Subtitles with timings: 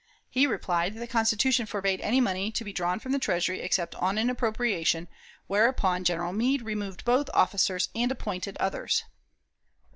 [0.31, 3.93] He replied that the Constitution forbade any money to be drawn from the Treasury except
[3.93, 5.07] on an appropriation,
[5.45, 9.03] whereupon General Meade removed both officers, and appointed others.